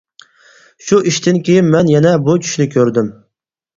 شۇ 0.85 1.01
ئىشتىن 1.11 1.37
كېيىن 1.49 1.69
مەن 1.75 1.91
يەنە 1.93 2.15
بۇ 2.29 2.39
چۈشنى 2.47 2.69
كۆردۈم. 2.77 3.13